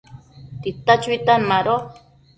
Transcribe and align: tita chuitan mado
tita 0.61 0.93
chuitan 1.01 1.41
mado 1.49 1.75